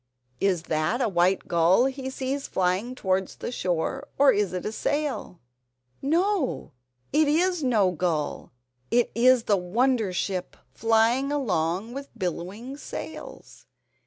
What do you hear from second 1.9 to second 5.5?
sees flying towards the shore, or is it a sail?